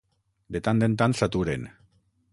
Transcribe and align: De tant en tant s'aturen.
De 0.55 0.61
tant 0.69 0.81
en 0.89 0.97
tant 1.03 1.15
s'aturen. 1.21 1.69